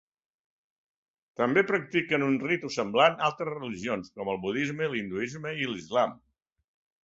També 1.41 1.63
practiquen 1.71 2.25
un 2.29 2.39
ritu 2.45 2.73
semblant 2.77 3.21
altres 3.29 3.53
religions 3.53 4.11
com 4.17 4.35
el 4.37 4.43
budisme, 4.49 4.91
l'hinduisme 4.97 5.57
i 5.63 5.73
l'islam. 5.75 6.21